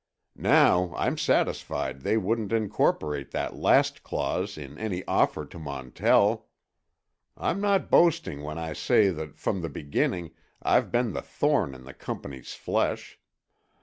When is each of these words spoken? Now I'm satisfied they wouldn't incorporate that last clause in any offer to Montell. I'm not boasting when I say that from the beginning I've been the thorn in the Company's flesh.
Now 0.35 0.95
I'm 0.95 1.15
satisfied 1.15 2.01
they 2.01 2.17
wouldn't 2.17 2.51
incorporate 2.51 3.29
that 3.33 3.55
last 3.55 4.01
clause 4.01 4.57
in 4.57 4.75
any 4.79 5.05
offer 5.05 5.45
to 5.45 5.59
Montell. 5.59 6.47
I'm 7.37 7.61
not 7.61 7.91
boasting 7.91 8.41
when 8.41 8.57
I 8.57 8.73
say 8.73 9.09
that 9.11 9.37
from 9.37 9.61
the 9.61 9.69
beginning 9.69 10.31
I've 10.59 10.91
been 10.91 11.13
the 11.13 11.21
thorn 11.21 11.75
in 11.75 11.83
the 11.83 11.93
Company's 11.93 12.55
flesh. 12.55 13.19